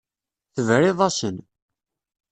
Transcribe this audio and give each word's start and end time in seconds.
Tebriḍ-asen. 0.55 1.37